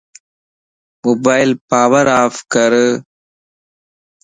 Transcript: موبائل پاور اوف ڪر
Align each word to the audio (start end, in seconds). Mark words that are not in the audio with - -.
موبائل 1.03 1.49
پاور 1.69 2.05
اوف 2.17 2.35
ڪر 2.53 2.71